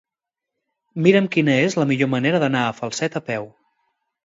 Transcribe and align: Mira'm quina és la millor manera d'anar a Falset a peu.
Mira'm 1.07 1.27
quina 1.35 1.59
és 1.67 1.77
la 1.81 1.87
millor 1.93 2.11
manera 2.15 2.41
d'anar 2.47 2.65
a 2.71 2.75
Falset 2.81 3.21
a 3.23 3.25
peu. 3.31 3.49